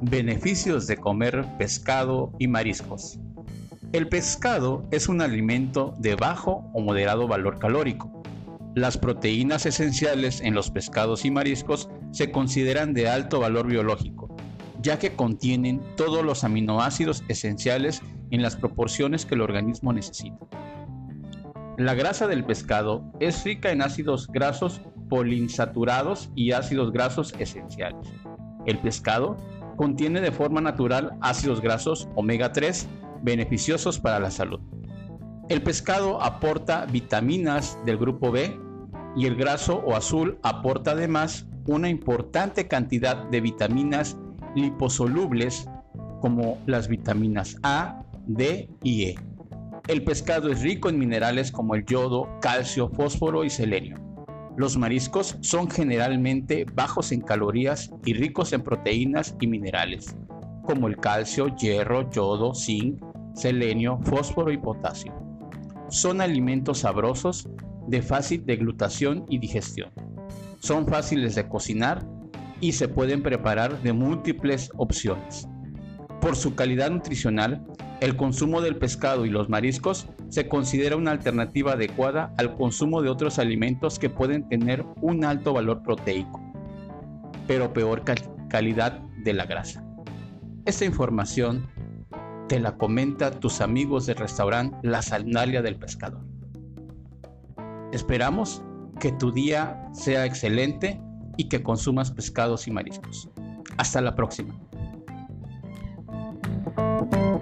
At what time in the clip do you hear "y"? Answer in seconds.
2.38-2.48, 11.24-11.30, 26.34-26.50, 39.16-39.26, 48.82-49.04, 53.44-53.50, 58.04-58.14, 59.40-59.48, 64.52-64.58, 69.28-69.38, 72.60-72.72, 79.26-79.28, 101.36-101.50, 102.66-102.70